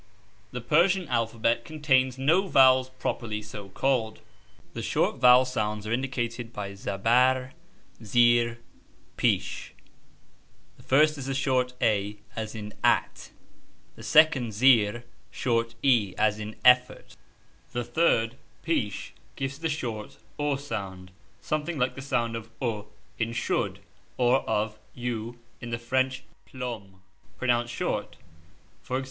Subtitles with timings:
[0.49, 4.19] The Persian alphabet contains no vowels, properly so called.
[4.73, 7.51] The short vowel sounds are indicated by(') zabarr,
[7.99, 8.57] (J) zeerr,
[9.19, 9.69] ()jnsh.
[10.77, 13.29] The first is a short (a) as in at;
[13.95, 17.15] the second (zeerr) short (e) as in effort;
[17.71, 21.11] the third (jnsh) gives the short (u) sound
[21.41, 22.87] something like the sound of ou
[23.19, 23.81] in should,
[24.17, 27.03] or of u in the French plume
[27.37, 28.15] pronounced short:
[28.89, 28.99] ex.